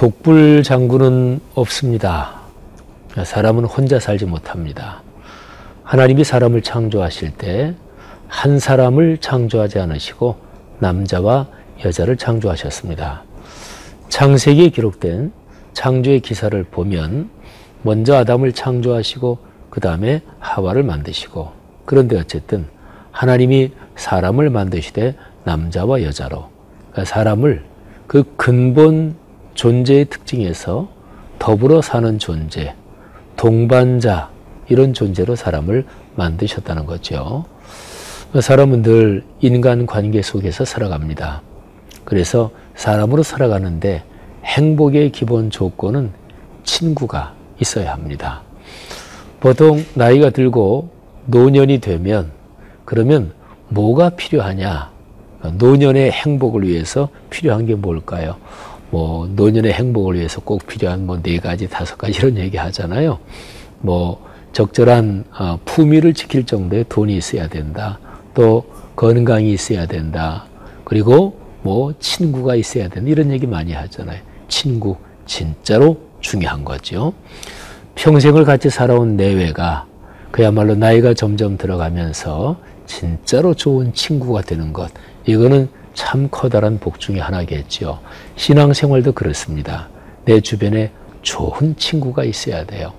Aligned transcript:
독불 0.00 0.62
장군은 0.62 1.40
없습니다. 1.54 2.40
사람은 3.22 3.66
혼자 3.66 4.00
살지 4.00 4.24
못합니다. 4.24 5.02
하나님이 5.84 6.24
사람을 6.24 6.62
창조하실 6.62 7.32
때 7.32 7.74
한 8.30 8.58
사람을 8.58 9.18
창조하지 9.18 9.80
않으시고 9.80 10.36
남자와 10.78 11.48
여자를 11.84 12.16
창조하셨습니다. 12.16 13.24
창세기에 14.08 14.70
기록된 14.70 15.32
창조의 15.74 16.20
기사를 16.20 16.64
보면 16.64 17.28
먼저 17.82 18.14
아담을 18.14 18.52
창조하시고 18.52 19.38
그 19.68 19.80
다음에 19.80 20.22
하와를 20.38 20.82
만드시고 20.82 21.52
그런데 21.84 22.18
어쨌든 22.18 22.66
하나님이 23.10 23.72
사람을 23.96 24.48
만드시되 24.48 25.16
남자와 25.44 26.04
여자로 26.04 26.48
그러니까 26.92 27.04
사람을 27.04 27.64
그 28.06 28.24
근본 28.36 29.16
존재의 29.60 30.06
특징에서 30.06 30.88
더불어 31.38 31.82
사는 31.82 32.18
존재, 32.18 32.74
동반자 33.36 34.30
이런 34.70 34.94
존재로 34.94 35.36
사람을 35.36 35.84
만드셨다는 36.14 36.86
거죠. 36.86 37.44
사람은 38.40 38.80
늘 38.80 39.22
인간 39.40 39.84
관계 39.84 40.22
속에서 40.22 40.64
살아갑니다. 40.64 41.42
그래서 42.06 42.50
사람으로 42.74 43.22
살아가는데 43.22 44.02
행복의 44.44 45.12
기본 45.12 45.50
조건은 45.50 46.10
친구가 46.64 47.34
있어야 47.60 47.92
합니다. 47.92 48.40
보통 49.40 49.84
나이가 49.92 50.30
들고 50.30 50.88
노년이 51.26 51.80
되면 51.80 52.30
그러면 52.86 53.34
뭐가 53.68 54.08
필요하냐? 54.08 54.90
노년의 55.58 56.12
행복을 56.12 56.66
위해서 56.66 57.10
필요한 57.28 57.66
게 57.66 57.74
뭘까요? 57.74 58.36
뭐 58.90 59.28
노년의 59.34 59.72
행복을 59.72 60.16
위해서 60.16 60.40
꼭 60.40 60.66
필요한 60.66 61.06
뭐 61.06 61.20
네 61.22 61.38
가지 61.38 61.68
다섯 61.68 61.96
가지 61.96 62.18
이런 62.18 62.36
얘기 62.38 62.56
하잖아요. 62.56 63.18
뭐 63.80 64.24
적절한 64.52 65.24
어, 65.38 65.58
품위를 65.64 66.14
지킬 66.14 66.44
정도의 66.44 66.84
돈이 66.88 67.16
있어야 67.16 67.48
된다. 67.48 67.98
또 68.34 68.64
건강이 68.96 69.52
있어야 69.52 69.86
된다. 69.86 70.44
그리고 70.84 71.38
뭐 71.62 71.94
친구가 71.98 72.56
있어야 72.56 72.88
된다. 72.88 73.08
이런 73.08 73.30
얘기 73.30 73.46
많이 73.46 73.72
하잖아요. 73.72 74.20
친구 74.48 74.96
진짜로 75.26 75.98
중요한 76.20 76.64
거죠. 76.64 77.12
평생을 77.94 78.44
같이 78.44 78.70
살아온 78.70 79.16
내외가 79.16 79.86
그야말로 80.30 80.74
나이가 80.74 81.14
점점 81.14 81.56
들어가면서 81.56 82.56
진짜로 82.86 83.54
좋은 83.54 83.92
친구가 83.94 84.42
되는 84.42 84.72
것. 84.72 84.90
이거는 85.26 85.68
참 85.94 86.28
커다란 86.30 86.78
복 86.78 87.00
중의 87.00 87.20
하나겠죠. 87.20 88.00
신앙생활도 88.36 89.12
그렇습니다. 89.12 89.88
내 90.24 90.40
주변에 90.40 90.92
좋은 91.22 91.76
친구가 91.76 92.24
있어야 92.24 92.64
돼요. 92.64 92.92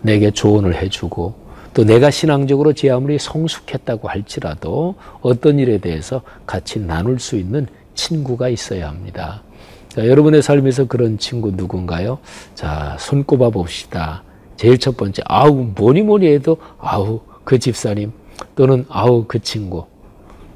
내게 0.00 0.30
조언을 0.30 0.74
해주고 0.82 1.34
또 1.74 1.84
내가 1.84 2.10
신앙적으로 2.10 2.72
제 2.74 2.90
아무리 2.90 3.18
성숙했다고 3.18 4.08
할지라도 4.08 4.94
어떤 5.20 5.58
일에 5.58 5.78
대해서 5.78 6.22
같이 6.46 6.80
나눌 6.80 7.18
수 7.18 7.36
있는 7.36 7.66
친구가 7.94 8.48
있어야 8.48 8.88
합니다. 8.88 9.42
자, 9.88 10.06
여러분의 10.06 10.42
삶에서 10.42 10.86
그런 10.86 11.18
친구 11.18 11.50
누군가요? 11.50 12.18
자, 12.54 12.96
손꼽아 12.98 13.50
봅시다. 13.50 14.22
제일 14.56 14.78
첫 14.78 14.96
번째, 14.96 15.22
아우, 15.26 15.72
뭐니 15.74 16.02
뭐니 16.02 16.26
해도, 16.28 16.56
아우, 16.78 17.20
그 17.44 17.58
집사님, 17.58 18.12
또는 18.54 18.84
아우, 18.88 19.24
그 19.26 19.38
친구. 19.40 19.86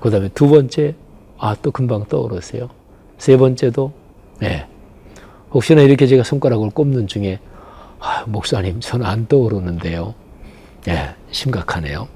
그 0.00 0.11
다음에 0.11 0.29
두 0.34 0.49
번째, 0.49 0.95
아, 1.39 1.55
또 1.63 1.71
금방 1.71 2.05
떠오르세요. 2.05 2.69
세 3.19 3.37
번째도, 3.37 3.93
네. 4.41 4.67
혹시나 5.53 5.83
이렇게 5.83 6.07
제가 6.07 6.23
손가락을 6.23 6.71
꼽는 6.71 7.07
중에, 7.07 7.41
아, 7.99 8.25
목사님, 8.27 8.81
저는 8.81 9.07
안 9.07 9.27
떠오르는데요. 9.27 10.15
예, 10.89 11.15
심각하네요. 11.31 12.09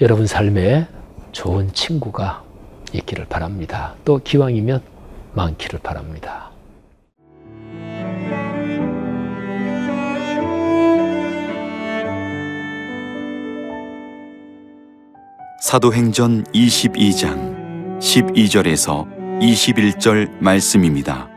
여러분 0.00 0.26
삶에 0.26 0.86
좋은 1.32 1.72
친구가 1.72 2.42
있기를 2.92 3.26
바랍니다. 3.26 3.94
또 4.04 4.18
기왕이면 4.18 4.82
많기를 5.34 5.78
바랍니다. 5.80 6.50
사도행전 15.60 16.44
22장 16.44 17.49
12절에서 18.00 19.06
21절 19.40 20.40
말씀입니다. 20.40 21.28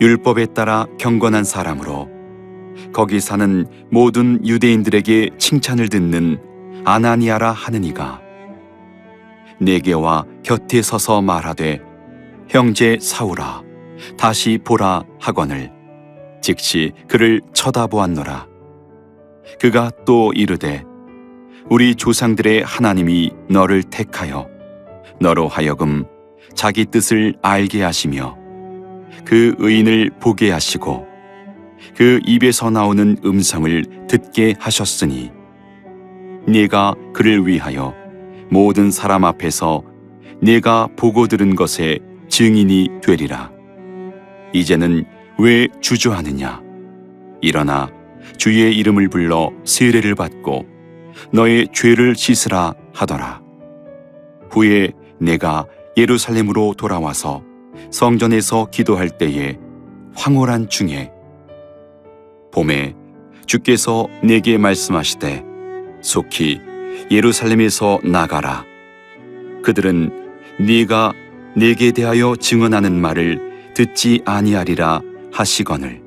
율법에 0.00 0.46
따라 0.46 0.86
경건한 0.98 1.42
사람으로 1.42 2.08
거기 2.92 3.20
사는 3.20 3.66
모든 3.90 4.46
유대인들에게 4.46 5.30
칭찬을 5.38 5.88
듣는 5.88 6.40
아나니아라 6.84 7.50
하는 7.50 7.84
이가 7.84 8.20
내게와 9.60 10.24
곁에 10.44 10.80
서서 10.80 11.20
말하되 11.20 11.80
형제 12.48 12.98
사울아 13.00 13.62
다시 14.16 14.58
보라 14.64 15.02
하거늘 15.20 15.72
즉시 16.40 16.92
그를 17.08 17.40
쳐다보았노라 17.52 18.46
그가 19.60 19.90
또 20.06 20.32
이르되 20.32 20.84
우리 21.68 21.94
조상들의 21.94 22.64
하나님이 22.64 23.32
너를 23.48 23.82
택하여 23.82 24.48
너로 25.20 25.48
하여금 25.48 26.04
자기 26.54 26.84
뜻을 26.84 27.34
알게 27.42 27.82
하시며 27.82 28.36
그 29.24 29.54
의인을 29.58 30.10
보게 30.20 30.50
하시고 30.50 31.06
그 31.96 32.20
입에서 32.26 32.70
나오는 32.70 33.16
음성을 33.24 34.06
듣게 34.08 34.54
하셨으니 34.58 35.30
네가 36.46 36.94
그를 37.12 37.46
위하여 37.46 37.94
모든 38.50 38.90
사람 38.90 39.24
앞에서 39.24 39.82
네가 40.40 40.88
보고 40.96 41.28
들은 41.28 41.54
것에 41.54 42.00
증인이 42.28 42.88
되리라. 43.02 43.50
이제는 44.52 45.04
왜 45.38 45.68
주저하느냐? 45.80 46.60
일어나 47.40 47.88
주의 48.36 48.76
이름을 48.76 49.08
불러 49.08 49.52
세례를 49.64 50.14
받고 50.14 50.71
너의 51.32 51.68
죄를 51.72 52.14
씻으라 52.14 52.74
하더라. 52.94 53.40
후에 54.50 54.92
내가 55.18 55.66
예루살렘으로 55.96 56.74
돌아와서 56.76 57.42
성전에서 57.90 58.68
기도할 58.70 59.10
때에 59.10 59.58
황홀한 60.14 60.68
중에 60.68 61.10
봄에 62.52 62.94
주께서 63.46 64.08
내게 64.22 64.58
말씀하시되 64.58 65.44
속히 66.02 66.60
예루살렘에서 67.10 67.98
나가라. 68.04 68.64
그들은 69.62 70.10
네가 70.60 71.12
내게 71.56 71.92
대하여 71.92 72.36
증언하는 72.36 73.00
말을 73.00 73.72
듣지 73.74 74.20
아니하리라 74.24 75.00
하시거늘. 75.32 76.02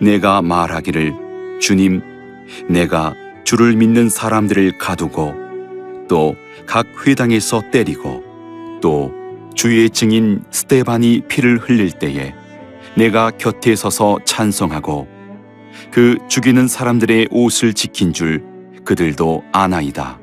내가 0.00 0.42
말하기를 0.42 1.58
주님 1.60 2.02
내가 2.68 3.14
주를 3.44 3.76
믿는 3.76 4.08
사람들을 4.08 4.78
가두고 4.78 5.34
또 6.08 6.34
각 6.66 6.86
회당에서 7.06 7.62
때리고 7.70 8.22
또 8.80 9.12
주의 9.54 9.88
증인 9.90 10.42
스테반이 10.50 11.22
피를 11.28 11.58
흘릴 11.58 11.92
때에 11.92 12.34
내가 12.96 13.30
곁에 13.30 13.76
서서 13.76 14.18
찬송하고 14.24 15.08
그 15.90 16.18
죽이는 16.28 16.68
사람들의 16.68 17.28
옷을 17.30 17.74
지킨 17.74 18.12
줄 18.12 18.44
그들도 18.84 19.44
아나이다. 19.52 20.18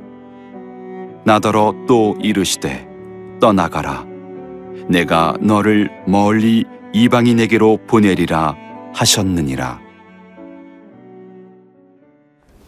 나더러 1.25 1.73
또 1.87 2.17
이르시되 2.21 2.87
떠나가라. 3.39 4.05
내가 4.87 5.35
너를 5.39 5.89
멀리 6.07 6.65
이방인에게로 6.93 7.79
보내리라 7.87 8.55
하셨느니라. 8.93 9.79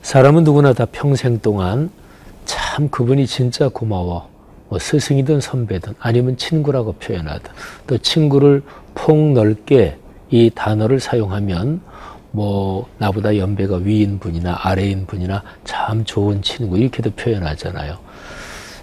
사람은 0.04 0.44
누구나 0.44 0.74
다 0.74 0.86
평생 0.92 1.40
동안 1.40 1.90
참 2.44 2.90
그분이 2.90 3.26
진짜 3.26 3.70
고마워. 3.70 4.28
뭐 4.68 4.78
스승이든 4.78 5.40
선배든 5.40 5.94
아니면 5.98 6.36
친구라고 6.36 6.94
표현하든 6.94 7.52
또 7.88 7.98
친구를 7.98 8.64
폭넓게 8.96 9.98
이 10.30 10.52
단어를 10.54 11.00
사용하면 11.00 11.80
뭐 12.32 12.88
나보다 12.98 13.38
연배가 13.38 13.78
위인 13.78 14.20
분이나 14.20 14.60
아래인 14.64 15.06
분이나 15.06 15.42
참 15.64 16.04
좋은 16.04 16.42
친구 16.42 16.78
이렇게도 16.78 17.12
표현하잖아요. 17.12 17.98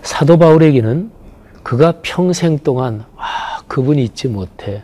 사도 0.01 0.39
바울에게는 0.39 1.11
그가 1.63 1.95
평생 2.01 2.59
동안 2.59 3.05
아 3.17 3.61
그분이 3.69 4.03
있지 4.05 4.27
못해 4.27 4.83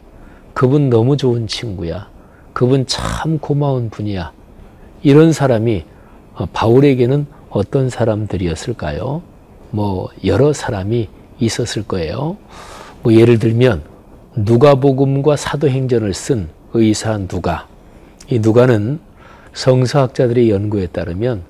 그분 0.53 0.91
너무 0.91 1.17
좋은 1.17 1.47
친구야 1.47 2.09
그분 2.53 2.87
참 2.87 3.39
고마운 3.39 3.89
분이야 3.89 4.32
이런 5.03 5.32
사람이 5.32 5.79
어, 5.79 5.95
바울에게는 6.53 7.27
어떤 7.50 7.88
사람들이었을까요? 7.88 9.23
뭐 9.71 10.09
여러 10.25 10.53
사람이 10.53 11.09
있었을 11.38 11.85
거예요. 11.85 12.37
뭐 13.03 13.15
예를 13.15 13.38
들면 13.38 13.83
누가복음과 14.37 15.37
사도행전을 15.37 16.12
쓴 16.12 16.49
의사 16.75 17.19
누가 17.27 17.67
이 18.29 18.38
누가는 18.38 18.99
성서학자들의 19.55 20.50
연구에 20.50 20.88
따르면 20.88 21.43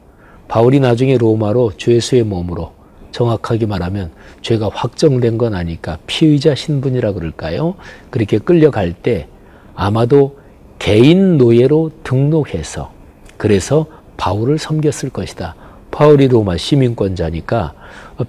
바울이 0.46 0.78
나중에 0.78 1.18
로마로 1.18 1.72
죄수의 1.76 2.22
몸으로 2.22 2.72
정확하게 3.10 3.66
말하면 3.66 4.12
죄가 4.42 4.68
확정된 4.72 5.38
건 5.38 5.54
아니까 5.54 5.98
피의자 6.06 6.54
신분이라 6.54 7.14
그럴까요? 7.14 7.74
그렇게 8.10 8.38
끌려갈 8.38 8.92
때 8.92 9.26
아마도 9.74 10.38
개인 10.78 11.38
노예로 11.38 11.90
등록해서 12.04 12.92
그래서 13.36 13.86
바울을 14.16 14.58
섬겼을 14.58 15.10
것이다. 15.10 15.54
바울이 15.90 16.28
로마 16.28 16.56
시민권자니까 16.56 17.74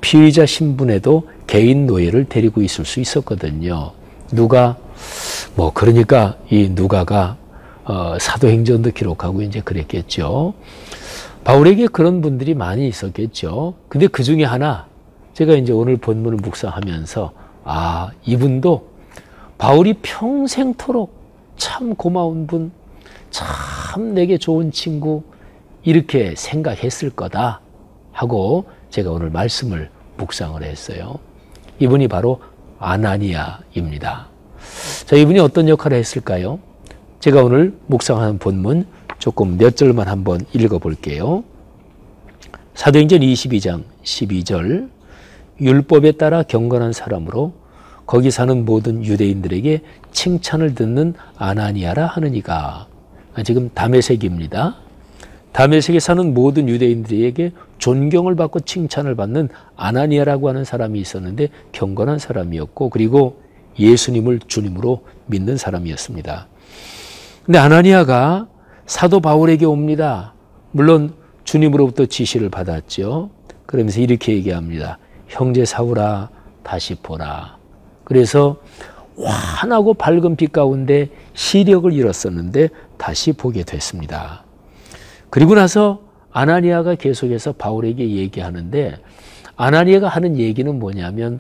피의자 0.01 0.45
신분에도 0.45 1.27
개인 1.47 1.85
노예를 1.85 2.25
데리고 2.25 2.61
있을 2.61 2.85
수 2.85 2.99
있었거든요. 2.99 3.91
누가 4.31 4.77
뭐 5.55 5.71
그러니까 5.73 6.37
이 6.49 6.69
누가가 6.69 7.37
어, 7.83 8.17
사도행전도 8.19 8.91
기록하고 8.91 9.41
이제 9.41 9.61
그랬겠죠. 9.61 10.53
바울에게 11.43 11.87
그런 11.87 12.21
분들이 12.21 12.53
많이 12.53 12.87
있었겠죠. 12.87 13.75
근데 13.87 14.07
그 14.07 14.23
중에 14.23 14.43
하나 14.43 14.87
제가 15.33 15.53
이제 15.53 15.71
오늘 15.71 15.95
본문을 15.97 16.39
묵상하면서 16.39 17.31
아 17.63 18.11
이분도 18.25 18.87
바울이 19.57 19.95
평생토록 20.01 21.15
참 21.55 21.95
고마운 21.95 22.47
분, 22.47 22.71
참 23.29 24.13
내게 24.13 24.37
좋은 24.37 24.71
친구 24.71 25.23
이렇게 25.87 26.33
생각했을 26.35 27.11
거다 27.11 27.61
하고 28.11 28.65
제가 28.89 29.09
오늘 29.09 29.29
말씀을 29.29 29.89
묵상을 30.17 30.61
했어요. 30.61 31.17
이분이 31.79 32.09
바로 32.09 32.41
아나니아입니다. 32.77 34.27
자, 35.05 35.15
이분이 35.15 35.39
어떤 35.39 35.69
역할을 35.69 35.97
했을까요? 35.97 36.59
제가 37.21 37.41
오늘 37.41 37.73
묵상하는 37.85 38.37
본문 38.37 38.85
조금 39.17 39.57
몇 39.57 39.77
절만 39.77 40.09
한번 40.09 40.41
읽어 40.51 40.77
볼게요. 40.77 41.45
사도행전 42.73 43.21
22장 43.21 43.83
12절 44.03 44.89
율법에 45.61 46.11
따라 46.11 46.43
경건한 46.43 46.91
사람으로 46.91 47.53
거기 48.05 48.29
사는 48.29 48.65
모든 48.65 49.05
유대인들에게 49.05 49.83
칭찬을 50.11 50.75
듣는 50.75 51.13
아나니아라 51.37 52.07
하느니가 52.07 52.87
지금 53.45 53.69
담에색입니다. 53.73 54.86
담에색에 55.57 55.99
사는 55.99 56.35
모든 56.35 56.69
유대인들에게 56.69 57.51
존경을 57.79 58.35
받고 58.35 58.59
칭찬을 58.59 59.15
받는 59.15 59.49
아나니아라고 59.75 60.49
하는 60.49 60.63
사람이 60.63 60.99
있었는데 60.99 61.47
경건한 61.71 62.19
사람이었고 62.19 62.91
그리고 62.91 63.41
예수님을 63.79 64.41
주님으로 64.45 65.01
믿는 65.25 65.57
사람이었습니다. 65.57 66.47
근데 67.43 67.57
아나니아가 67.57 68.47
사도 68.85 69.19
바울에게 69.19 69.65
옵니다. 69.65 70.35
물론 70.69 71.15
주님으로부터 71.43 72.05
지시를 72.05 72.49
받았죠. 72.49 73.31
그러면서 73.65 73.99
이렇게 73.99 74.33
얘기합니다. 74.33 74.99
형제 75.27 75.65
사울아 75.65 76.29
다시 76.61 76.93
보라. 76.93 77.57
그래서 78.03 78.57
환하고 79.19 79.95
밝은 79.95 80.35
빛 80.35 80.51
가운데 80.51 81.09
시력을 81.33 81.93
잃었었는데 81.93 82.69
다시 82.99 83.33
보게 83.33 83.63
됐습니다. 83.63 84.45
그리고 85.29 85.55
나서 85.55 86.01
아나니아가 86.31 86.95
계속해서 86.95 87.53
바울에게 87.53 88.09
얘기하는데 88.11 88.97
아나니아가 89.55 90.07
하는 90.07 90.37
얘기는 90.37 90.77
뭐냐면 90.77 91.39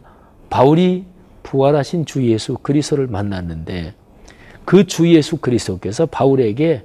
바울이 0.49 1.05
부활하신 1.43 2.05
주 2.05 2.23
예수 2.29 2.57
그리스도를 2.57 3.07
만났는데 3.07 3.93
그 4.65 4.85
주 4.85 5.07
예수 5.13 5.37
그리스도께서 5.37 6.05
바울에게 6.07 6.83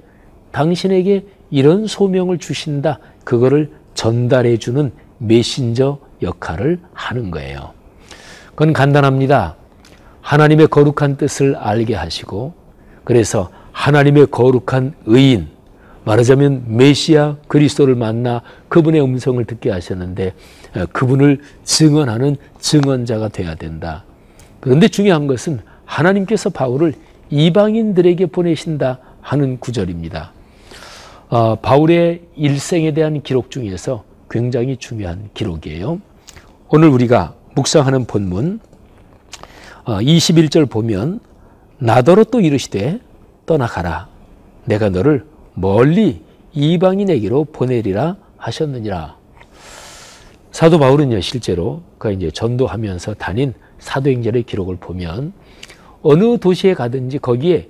당신에게 0.51 1.25
이런 1.51 1.87
소명을 1.87 2.37
주신다. 2.37 2.99
그거를 3.25 3.71
전달해 3.93 4.57
주는 4.57 4.91
메신저 5.17 5.99
역할을 6.21 6.79
하는 6.93 7.31
거예요. 7.31 7.71
그건 8.51 8.71
간단합니다. 8.71 9.55
하나님의 10.21 10.67
거룩한 10.67 11.17
뜻을 11.17 11.55
알게 11.55 11.95
하시고 11.95 12.53
그래서 13.03 13.49
하나님의 13.73 14.27
거룩한 14.27 14.93
의인 15.05 15.49
말하자면 16.05 16.65
메시아 16.67 17.37
그리스도를 17.47 17.95
만나 17.95 18.41
그분의 18.67 19.01
음성을 19.01 19.43
듣게 19.45 19.71
하셨는데 19.71 20.33
어, 20.75 20.85
그분을 20.91 21.39
증언하는 21.63 22.37
증언자가 22.59 23.29
돼야 23.29 23.55
된다. 23.55 24.03
그런데 24.59 24.87
중요한 24.87 25.27
것은 25.27 25.59
하나님께서 25.85 26.49
바울을 26.49 26.93
이방인들에게 27.29 28.27
보내신다 28.27 28.99
하는 29.21 29.59
구절입니다. 29.59 30.31
어, 31.29 31.55
바울의 31.55 32.21
일생에 32.35 32.93
대한 32.93 33.21
기록 33.21 33.49
중에서 33.49 34.03
굉장히 34.29 34.77
중요한 34.77 35.29
기록이에요. 35.33 35.99
오늘 36.69 36.89
우리가 36.89 37.35
묵상하는 37.55 38.05
본문 38.05 38.59
21절 39.85 40.63
어, 40.63 40.65
보면 40.65 41.19
나더러 41.77 42.23
또 42.23 42.39
이르시되 42.39 42.99
떠나가라 43.45 44.07
내가 44.65 44.89
너를 44.89 45.25
멀리 45.53 46.21
이방인에게로 46.53 47.45
보내리라 47.45 48.17
하셨느니라. 48.37 49.17
사도 50.51 50.77
바울은요 50.77 51.19
실제로 51.21 51.81
그 51.97 52.11
이제 52.11 52.29
전도하면서 52.29 53.15
다닌 53.15 53.53
사도행전의 53.79 54.43
기록을 54.43 54.75
보면 54.77 55.33
어느 56.01 56.37
도시에 56.37 56.73
가든지 56.73 57.17
거기에 57.17 57.69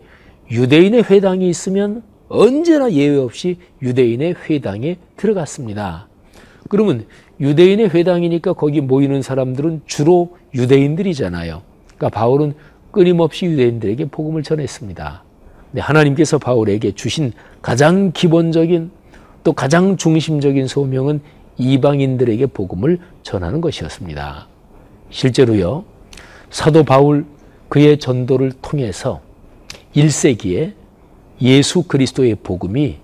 유대인의 0.51 1.03
회당이 1.09 1.47
있으면 1.47 2.03
언제나 2.27 2.91
예외 2.91 3.17
없이 3.17 3.57
유대인의 3.81 4.35
회당에 4.49 4.97
들어갔습니다. 5.15 6.07
그러면 6.69 7.05
유대인의 7.39 7.89
회당이니까 7.89 8.53
거기 8.53 8.81
모이는 8.81 9.21
사람들은 9.21 9.83
주로 9.85 10.35
유대인들이잖아요. 10.53 11.61
그러니까 11.85 12.09
바울은 12.09 12.53
끊임없이 12.91 13.45
유대인들에게 13.45 14.05
복음을 14.05 14.43
전했습니다. 14.43 15.23
네, 15.73 15.81
하나님께서 15.81 16.37
바울에게 16.37 16.91
주신 16.91 17.33
가장 17.63 18.11
기본적인 18.11 18.91
또 19.43 19.53
가장 19.53 19.97
중심적인 19.97 20.67
소명은 20.67 21.19
이방인들에게 21.57 22.45
복음을 22.47 22.99
전하는 23.23 23.59
것이었습니다. 23.59 24.47
실제로요, 25.09 25.83
사도 26.51 26.83
바울 26.83 27.25
그의 27.69 27.97
전도를 27.97 28.51
통해서 28.61 29.21
1세기에 29.95 30.73
예수 31.41 31.83
그리스도의 31.83 32.35
복음이 32.35 32.99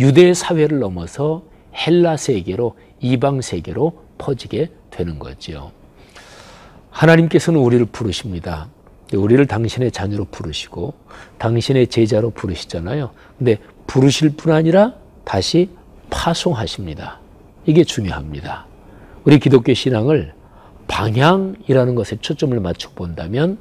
유대 0.00 0.34
사회를 0.34 0.80
넘어서 0.80 1.44
헬라 1.74 2.16
세계로 2.16 2.76
이방 2.98 3.40
세계로 3.40 3.92
퍼지게 4.18 4.70
되는 4.90 5.20
거죠. 5.20 5.70
하나님께서는 6.90 7.60
우리를 7.60 7.86
부르십니다. 7.86 8.68
우리를 9.16 9.44
당신의 9.46 9.90
자녀로 9.90 10.26
부르시고 10.30 10.94
당신의 11.38 11.88
제자로 11.88 12.30
부르시잖아요. 12.30 13.10
근데 13.38 13.58
부르실 13.86 14.30
뿐 14.30 14.52
아니라 14.52 14.94
다시 15.24 15.70
파송하십니다. 16.10 17.20
이게 17.66 17.84
중요합니다. 17.84 18.66
우리 19.24 19.38
기독교 19.38 19.74
신앙을 19.74 20.32
방향이라는 20.88 21.94
것에 21.94 22.16
초점을 22.20 22.58
맞춰 22.60 22.90
본다면 22.94 23.58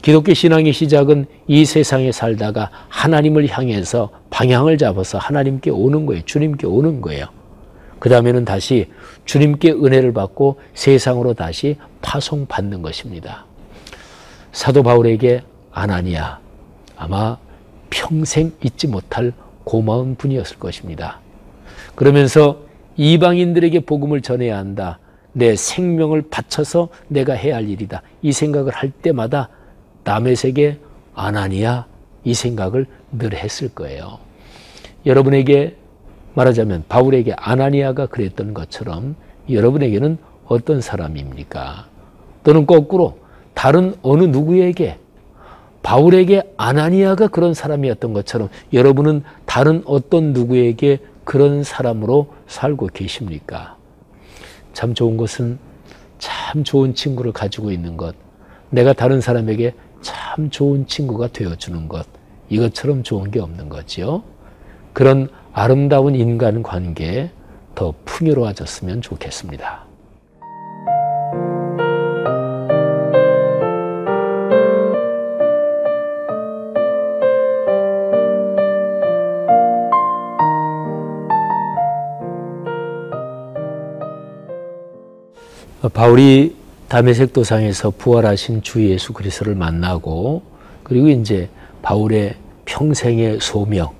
기독교 0.00 0.34
신앙의 0.34 0.72
시작은 0.72 1.26
이 1.46 1.64
세상에 1.64 2.10
살다가 2.10 2.70
하나님을 2.88 3.48
향해서 3.48 4.10
방향을 4.30 4.78
잡아서 4.78 5.18
하나님께 5.18 5.70
오는 5.70 6.06
거예요. 6.06 6.22
주님께 6.24 6.66
오는 6.66 7.00
거예요. 7.00 7.26
그 8.00 8.08
다음에는 8.08 8.44
다시 8.44 8.88
주님께 9.26 9.70
은혜를 9.70 10.12
받고 10.12 10.58
세상으로 10.74 11.34
다시 11.34 11.76
파송받는 12.00 12.82
것입니다. 12.82 13.46
사도 14.52 14.82
바울에게 14.82 15.42
아나니아 15.72 16.38
아마 16.96 17.38
평생 17.90 18.52
잊지 18.62 18.86
못할 18.86 19.32
고마운 19.64 20.14
분이었을 20.16 20.58
것입니다. 20.58 21.20
그러면서 21.94 22.58
이방인들에게 22.96 23.80
복음을 23.80 24.20
전해야 24.20 24.58
한다. 24.58 24.98
내 25.32 25.56
생명을 25.56 26.22
바쳐서 26.30 26.88
내가 27.08 27.32
해야 27.32 27.56
할 27.56 27.68
일이다. 27.68 28.02
이 28.20 28.32
생각을 28.32 28.72
할 28.72 28.90
때마다 28.90 29.48
남의 30.04 30.36
세계 30.36 30.78
아나니아 31.14 31.86
이 32.24 32.34
생각을 32.34 32.86
늘 33.12 33.34
했을 33.34 33.68
거예요. 33.68 34.18
여러분에게 35.06 35.76
말하자면 36.34 36.84
바울에게 36.88 37.34
아나니아가 37.36 38.06
그랬던 38.06 38.54
것처럼 38.54 39.16
여러분에게는 39.50 40.18
어떤 40.46 40.80
사람입니까? 40.80 41.86
또는 42.44 42.66
거꾸로 42.66 43.18
다른 43.54 43.94
어느 44.02 44.24
누구에게 44.24 44.98
바울에게 45.82 46.54
아나니아가 46.56 47.28
그런 47.28 47.54
사람이었던 47.54 48.12
것처럼 48.12 48.48
여러분은 48.72 49.24
다른 49.46 49.82
어떤 49.84 50.32
누구에게 50.32 50.98
그런 51.24 51.64
사람으로 51.64 52.28
살고 52.46 52.88
계십니까? 52.88 53.76
참 54.72 54.94
좋은 54.94 55.16
것은 55.16 55.58
참 56.18 56.64
좋은 56.64 56.94
친구를 56.94 57.32
가지고 57.32 57.70
있는 57.72 57.96
것, 57.96 58.14
내가 58.70 58.92
다른 58.92 59.20
사람에게 59.20 59.74
참 60.02 60.50
좋은 60.50 60.86
친구가 60.86 61.28
되어주는 61.28 61.88
것. 61.88 62.06
이것처럼 62.48 63.02
좋은 63.02 63.30
게 63.30 63.40
없는 63.40 63.68
거지요. 63.68 64.22
그런 64.92 65.28
아름다운 65.52 66.14
인간 66.14 66.62
관계 66.62 67.30
더 67.74 67.94
풍요로워졌으면 68.04 69.02
좋겠습니다. 69.02 69.81
바울이 85.94 86.56
담에색 86.88 87.32
도상에서 87.32 87.90
부활하신 87.90 88.62
주 88.62 88.82
예수 88.88 89.12
그리스도를 89.12 89.54
만나고 89.54 90.42
그리고 90.82 91.08
이제 91.08 91.48
바울의 91.82 92.34
평생의 92.64 93.38
소명, 93.40 93.90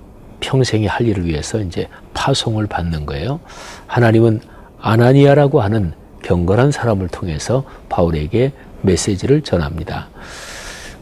평생의 0.41 0.89
할 0.89 1.07
일을 1.07 1.27
위해서 1.27 1.61
이제 1.61 1.89
파송을 2.15 2.67
받는 2.67 3.05
거예요. 3.05 3.41
하나님은 3.87 4.41
아나니아라고 4.81 5.61
하는 5.61 5.93
경건한 6.23 6.71
사람을 6.71 7.09
통해서 7.09 7.65
바울에게 7.89 8.53
메시지를 8.83 9.43
전합니다. 9.43 10.09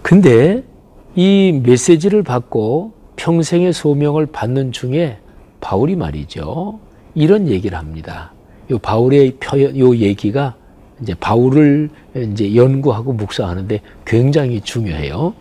근데 0.03 0.65
이 1.15 1.61
메시지를 1.63 2.23
받고 2.23 2.95
평생의 3.17 3.73
소명을 3.73 4.27
받는 4.27 4.73
중에 4.73 5.19
바울이 5.61 5.95
말이죠. 5.95 6.81
이런 7.15 7.49
얘기를 7.49 7.79
합니다. 7.79 8.33
요 8.71 8.79
바울의 8.79 9.37
표현, 9.41 9.79
요 9.79 9.97
얘기가 9.97 10.55
이제 11.03 11.15
바울을 11.15 11.91
이제 12.33 12.55
연구하고 12.55 13.13
묵상하는데 13.13 13.81
굉장히 14.05 14.61
중요해요. 14.61 15.35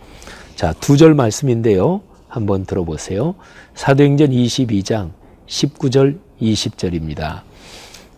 자, 0.55 0.73
두 0.79 0.97
절 0.97 1.13
말씀인데요. 1.13 2.01
한번 2.27 2.65
들어보세요. 2.65 3.35
사도행전 3.75 4.29
22장 4.29 5.11
19절 5.47 6.19
20절입니다. 6.41 7.41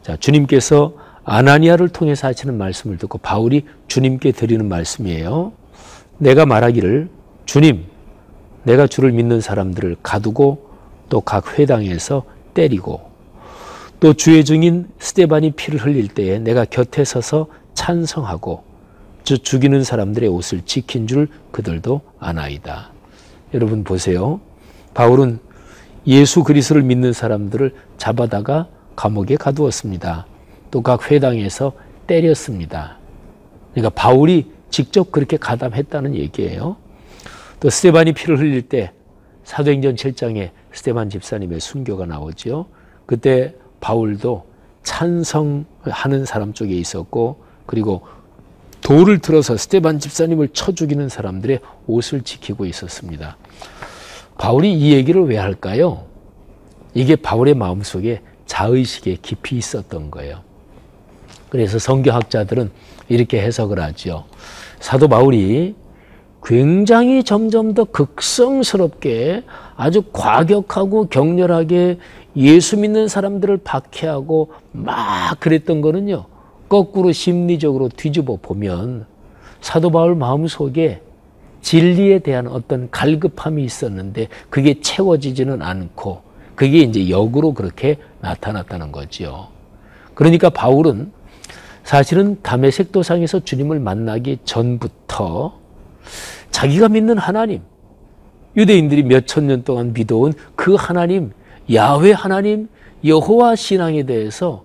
자, 0.04 0.18
주님께서 0.18 0.94
아나니아를 1.24 1.90
통해서 1.90 2.28
하시는 2.28 2.58
말씀을 2.58 2.98
듣고 2.98 3.20
바울이 3.20 3.66
주님께 3.88 4.32
드리는 4.32 4.68
말씀이에요. 4.68 5.54
내가 6.18 6.46
말하기를 6.46 7.10
주님, 7.46 7.86
내가 8.64 8.88
주를 8.88 9.12
믿는 9.12 9.40
사람들을 9.42 9.98
가두고 10.04 10.70
또 11.10 11.22
각 11.22 11.60
회당에서 11.60 12.24
때리고 12.54 13.11
또 14.02 14.14
주의 14.14 14.44
증인 14.44 14.90
스테반이 14.98 15.52
피를 15.52 15.80
흘릴 15.80 16.08
때에 16.08 16.40
내가 16.40 16.66
곁에 16.66 17.04
서서 17.06 17.48
찬성하고 17.76 18.64
저 19.24 19.38
죽이는 19.38 19.84
사람들의 19.84 20.28
옷을 20.28 20.64
지킨 20.66 21.06
줄 21.06 21.28
그들도 21.52 22.02
아나이다. 22.18 22.92
여러분 23.54 23.84
보세요. 23.84 24.42
바울은 24.96 25.38
예수 26.08 26.44
그리스도를 26.44 26.82
믿는 26.82 27.14
사람들을 27.14 27.76
잡아다가 28.00 28.68
감옥에 28.96 29.36
가두었습니다. 29.36 30.26
또 30.72 30.82
각 30.82 31.12
회당에서 31.12 31.74
때렸습니다. 32.08 32.98
그러니까 33.74 33.92
바울이 33.92 34.52
직접 34.72 35.12
그렇게 35.12 35.38
가담했다는 35.38 36.16
얘기예요. 36.16 36.76
또 37.60 37.70
스테반이 37.70 38.14
피를 38.14 38.40
흘릴 38.40 38.64
때 38.64 38.94
사도행전 39.44 39.94
7장에 39.94 40.50
스테반 40.74 41.12
집사님의 41.12 41.60
순교가 41.60 42.08
나오죠. 42.08 42.66
그때 43.06 43.54
바울도 43.82 44.46
찬성하는 44.84 46.26
사람 46.26 46.54
쪽에 46.54 46.74
있었고 46.74 47.44
그리고 47.66 48.04
돌을 48.82 49.20
들어서 49.20 49.58
스테반 49.58 50.00
집사님을 50.00 50.50
쳐 50.54 50.72
죽이는 50.72 51.10
사람들의 51.10 51.60
옷을 51.88 52.22
지키고 52.22 52.66
있었습니다. 52.66 53.38
바울이 54.38 54.74
이 54.74 54.94
얘기를 54.94 55.24
왜 55.26 55.38
할까요? 55.38 56.06
이게 56.94 57.16
바울의 57.16 57.54
마음속에 57.54 58.22
자의식에 58.48 59.18
깊이 59.22 59.56
있었던 59.58 60.10
거예요. 60.10 60.42
그래서 61.50 61.80
성경학자들은 61.80 62.72
이렇게 63.08 63.42
해석을 63.42 63.80
하죠. 63.80 64.26
사도 64.80 65.08
바울이 65.08 65.76
굉장히 66.44 67.24
점점 67.24 67.74
더 67.74 67.84
극성스럽게 67.84 69.44
아주 69.76 70.02
과격하고 70.12 71.08
격렬하게 71.08 72.00
예수 72.36 72.78
믿는 72.78 73.08
사람들을 73.08 73.58
박해하고 73.58 74.52
막 74.72 75.40
그랬던 75.40 75.82
거는요. 75.82 76.26
거꾸로 76.70 77.12
심리적으로 77.12 77.90
뒤집어 77.90 78.38
보면 78.42 79.06
사도 79.60 79.92
바울 79.92 80.16
마음속에 80.16 81.02
진리에 81.62 82.20
대한 82.20 82.48
어떤 82.48 82.90
갈급함이 82.90 83.64
있었는데 83.64 84.28
그게 84.50 84.80
채워지지는 84.80 85.62
않고 85.62 86.22
그게 86.56 86.80
이제 86.80 87.10
역으로 87.10 87.54
그렇게 87.54 87.98
나타났다는 88.22 88.92
거지요. 88.92 89.48
그러니까 90.14 90.50
바울은 90.50 91.12
사실은 91.84 92.40
담에색 92.42 92.92
도상에서 92.92 93.42
주님을 93.42 93.80
만나기 93.80 94.40
전부터 94.44 95.61
자기가 96.52 96.90
믿는 96.90 97.18
하나님, 97.18 97.62
유대인들이 98.56 99.04
몇 99.04 99.26
천 99.26 99.48
년 99.48 99.64
동안 99.64 99.94
믿어온 99.94 100.34
그 100.56 100.76
하나님, 100.76 101.32
야훼 101.72 102.12
하나님, 102.12 102.68
여호와 103.06 103.56
신앙에 103.56 104.04
대해서 104.04 104.64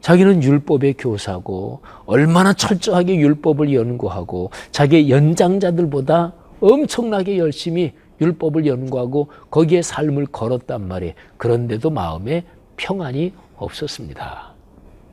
자기는 0.00 0.42
율법의 0.42 0.94
교사고 0.98 1.80
얼마나 2.06 2.52
철저하게 2.54 3.16
율법을 3.16 3.74
연구하고 3.74 4.50
자기의 4.72 5.10
연장자들보다 5.10 6.32
엄청나게 6.60 7.36
열심히 7.38 7.92
율법을 8.20 8.66
연구하고 8.66 9.28
거기에 9.50 9.82
삶을 9.82 10.26
걸었단 10.26 10.88
말이에요. 10.88 11.14
그런데도 11.36 11.90
마음에 11.90 12.44
평안이 12.76 13.32
없었습니다. 13.56 14.54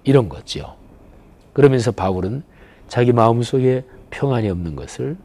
이런 0.05 0.29
거죠. 0.29 0.75
그러면서 1.53 1.91
바울은 1.91 2.43
자기 2.87 3.11
마음속에 3.11 3.83
평안이 4.09 4.49
없는 4.49 4.75
것을 4.77 5.17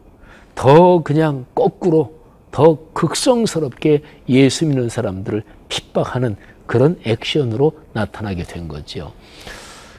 더 0.54 1.02
그냥 1.02 1.46
거꾸로 1.54 2.14
더 2.50 2.78
극성스럽게 2.92 4.02
예수 4.28 4.66
믿는 4.66 4.88
사람들을 4.88 5.42
핍박하는 5.68 6.36
그런 6.66 6.98
액션으로 7.04 7.72
나타나게 7.92 8.44
된 8.44 8.68
거지요. 8.68 9.12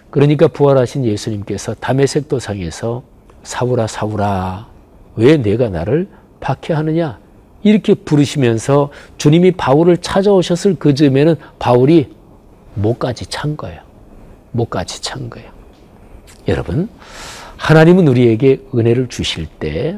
그러니까 0.10 0.48
부활하신 0.48 1.05
예수님께서 1.05 1.74
담에색 1.74 2.29
도상에서 2.29 3.03
사울아 3.43 3.88
사울아 3.88 4.67
왜 5.15 5.38
내가 5.38 5.69
나를 5.69 6.07
박해하느냐 6.39 7.19
이렇게 7.63 7.93
부르시면서 7.93 8.91
주님이 9.17 9.51
바울을 9.53 9.98
찾아오셨을 9.98 10.75
그 10.77 10.93
즈음에는 10.93 11.36
바울이 11.60 12.13
목까지 12.75 13.25
찬 13.27 13.57
거예요. 13.57 13.81
목까지 14.51 15.01
찬 15.01 15.29
거예요. 15.29 15.51
여러분 16.48 16.89
하나님은 17.57 18.07
우리에게 18.07 18.62
은혜를 18.75 19.07
주실 19.10 19.48
때 19.48 19.98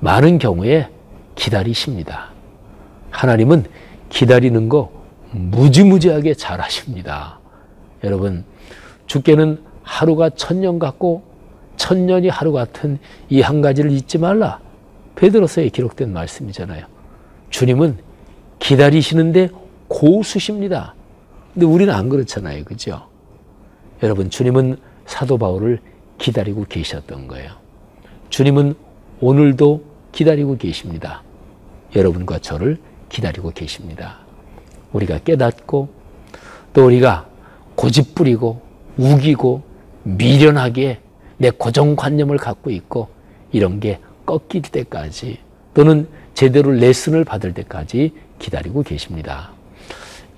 많은 0.00 0.38
경우에 0.38 0.88
기다리십니다. 1.34 2.30
하나님은 3.10 3.64
기다리는 4.08 4.68
거 4.68 4.92
무지무지하게 5.32 6.34
잘 6.34 6.60
하십니다. 6.60 7.38
여러분, 8.04 8.44
주께는 9.06 9.62
하루가 9.82 10.30
천년 10.30 10.78
같고 10.78 11.22
천년이 11.76 12.28
하루 12.28 12.52
같은 12.52 12.98
이 13.28 13.40
한 13.40 13.60
가지를 13.60 13.90
잊지 13.90 14.18
말라. 14.18 14.60
베드로서에 15.16 15.68
기록된 15.70 16.12
말씀이잖아요. 16.12 16.86
주님은 17.50 17.98
기다리시는데 18.58 19.48
고수십니다. 19.88 20.94
근데 21.54 21.66
우리는 21.66 21.92
안 21.92 22.08
그렇잖아요. 22.08 22.64
그죠? 22.64 23.06
여러분, 24.02 24.28
주님은 24.30 24.78
사도 25.06 25.38
바울을 25.38 25.80
기다리고 26.18 26.64
계셨던 26.68 27.28
거예요. 27.28 27.52
주님은 28.30 28.74
오늘도 29.20 29.84
기다리고 30.12 30.56
계십니다. 30.56 31.22
여러분과 31.94 32.38
저를 32.38 32.78
기다리고 33.08 33.50
계십니다. 33.50 34.18
우리가 34.92 35.18
깨닫고 35.18 35.88
또 36.72 36.86
우리가 36.86 37.26
고집부리고 37.74 38.60
우기고 38.98 39.62
미련하게 40.02 41.00
내 41.38 41.50
고정관념을 41.50 42.38
갖고 42.38 42.70
있고 42.70 43.08
이런 43.52 43.80
게 43.80 44.00
꺾일 44.24 44.62
때까지 44.62 45.38
또는 45.74 46.08
제대로 46.34 46.70
레슨을 46.70 47.24
받을 47.24 47.54
때까지 47.54 48.12
기다리고 48.38 48.82
계십니다. 48.82 49.50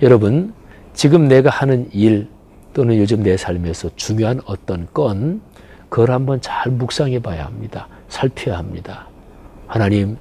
여러분, 0.03 0.53
지금 0.95 1.27
내가 1.29 1.51
하는 1.51 1.89
일 1.93 2.29
또는 2.75 2.99
요즘 2.99 3.23
내 3.23 3.37
삶에서 3.37 3.91
중요한 3.97 4.41
어떤 4.45 4.87
건 4.93 5.41
그걸 5.89 6.11
한번 6.11 6.41
잘 6.41 6.71
묵상해 6.71 7.21
봐야 7.21 7.45
합니다. 7.45 7.89
살펴야 8.09 8.59
합니다. 8.59 9.07
하나님, 9.67 10.17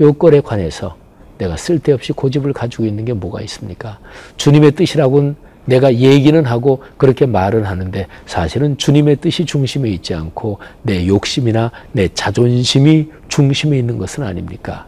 요 0.00 0.12
건에 0.12 0.40
관해서 0.40 0.96
내가 1.38 1.56
쓸데없이 1.56 2.12
고집을 2.12 2.52
가지고 2.52 2.84
있는 2.84 3.04
게 3.04 3.12
뭐가 3.12 3.40
있습니까? 3.42 3.98
주님의 4.36 4.72
뜻이라고는 4.72 5.36
내가 5.64 5.94
얘기는 5.94 6.44
하고 6.46 6.82
그렇게 6.96 7.26
말은 7.26 7.64
하는데 7.64 8.06
사실은 8.26 8.76
주님의 8.76 9.16
뜻이 9.16 9.44
중심에 9.44 9.88
있지 9.90 10.14
않고 10.14 10.58
내 10.82 11.06
욕심이나 11.06 11.70
내 11.92 12.08
자존심이 12.08 13.10
중심에 13.28 13.78
있는 13.78 13.98
것은 13.98 14.24
아닙니까? 14.24 14.86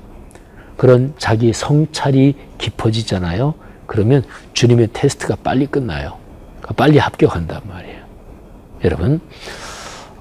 그런 0.77 1.15
자기 1.19 1.53
성찰이 1.53 2.35
깊어지잖아요. 2.59 3.55
그러면 3.87 4.25
주님의 4.55 4.89
테스트가 4.93 5.37
빨리 5.43 5.67
끝나요. 5.67 6.17
그러니까 6.61 6.75
빨리 6.75 6.99
합격한단 6.99 7.61
말이에요. 7.69 8.03
여러분, 8.85 9.21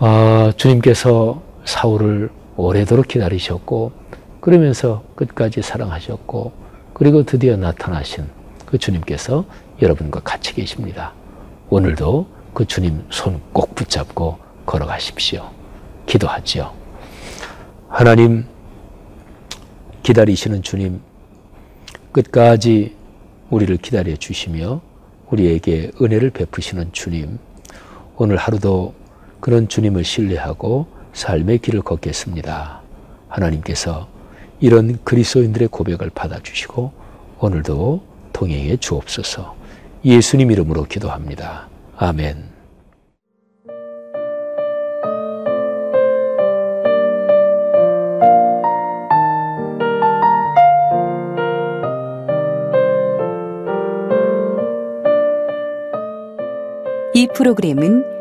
어, 0.04 0.52
주님께서 0.58 1.44
사울을 1.64 2.32
오래도록 2.58 3.08
기다리셨고, 3.08 3.92
그러면서 4.40 5.04
끝까지 5.16 5.62
사랑하셨고, 5.62 6.52
그리고 6.96 7.24
드디어 7.24 7.56
나타나신 7.56 8.26
그 8.66 8.80
주님께서 8.80 9.46
여러분과 9.80 10.22
같이 10.22 10.56
계십니다. 10.56 11.14
오늘도 11.70 12.26
그 12.56 12.66
주님 12.66 13.06
손 13.12 13.40
꼭 13.54 13.76
붙잡고 13.76 14.40
걸어가십시오. 14.66 15.48
기도하지요. 16.08 16.72
하나님, 17.88 18.46
기다리시는 20.02 20.64
주님, 20.64 21.00
끝까지 22.12 22.96
우리를 23.52 23.78
기다려 23.78 24.16
주시며 24.16 24.82
우리에게 25.30 25.92
은혜를 26.02 26.32
베푸시는 26.32 26.92
주님, 26.92 27.38
오늘 28.18 28.38
하루도 28.38 28.96
그런 29.42 29.68
주님을 29.68 30.04
신뢰하고 30.04 30.86
삶의 31.14 31.58
길을 31.58 31.82
걷겠습니다. 31.82 32.82
하나님께서 33.28 34.08
이런 34.60 35.04
그리스도인들의 35.04 35.68
고백을 35.70 36.12
받아주시고 36.12 36.94
오늘도 37.40 38.04
동행해 38.32 38.78
주옵소서. 38.78 39.56
예수님 40.06 40.52
이름으로 40.52 40.84
기도합니다. 40.84 41.68
아멘. 41.98 42.52
이 57.14 57.28
프로그램은 57.34 58.21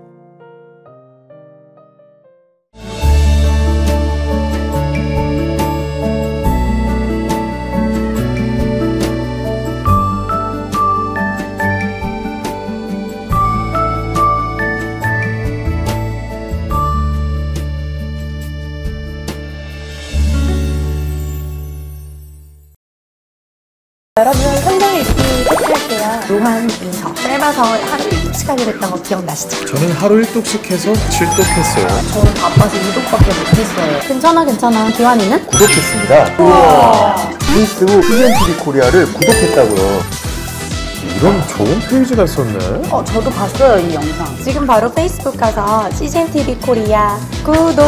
인서 26.45 27.13
짧아서 27.13 27.61
하루 27.61 28.03
1독씩 28.09 28.47
하게 28.47 28.65
됐던 28.65 28.89
거 28.89 28.99
기억나시죠? 29.03 29.63
저는 29.65 29.91
하루 29.91 30.19
1독씩 30.21 30.65
해서 30.71 30.91
7독했어요. 30.91 32.13
저는 32.13 32.33
바빠서 32.33 32.77
2독밖에 32.77 33.27
못했어요. 33.37 33.99
괜찮아 34.07 34.43
괜찮아. 34.45 34.87
기환이는? 34.89 35.45
구독했습니다. 35.45 36.35
우와. 36.43 37.29
페이스북 37.53 38.03
CGNTV 38.03 38.55
코리아를 38.57 39.05
구독했다고요. 39.13 40.01
이런 41.17 41.47
좋은 41.49 41.79
페이지가 41.81 42.23
있었네. 42.23 42.89
어 42.89 43.03
저도 43.03 43.29
봤어요 43.29 43.79
이 43.79 43.93
영상. 43.93 44.35
지금 44.43 44.65
바로 44.65 44.91
페이스북 44.91 45.37
가서 45.37 45.91
CGN 45.91 46.31
TV 46.31 46.55
코리아 46.55 47.19
구독. 47.43 47.85